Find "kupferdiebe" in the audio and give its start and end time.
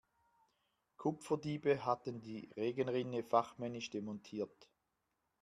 0.97-1.85